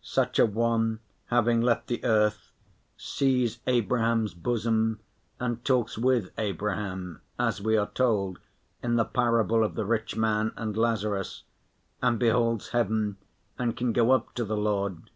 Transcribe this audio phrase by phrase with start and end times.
[0.00, 2.52] Such a one, having left the earth,
[2.96, 5.00] sees Abraham's bosom
[5.38, 8.38] and talks with Abraham as we are told
[8.82, 11.42] in the parable of the rich man and Lazarus,
[12.00, 13.18] and beholds heaven
[13.58, 15.10] and can go up to the Lord.